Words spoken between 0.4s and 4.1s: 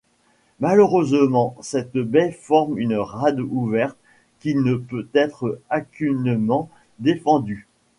Malheureusement cette baie forme une rade ouverte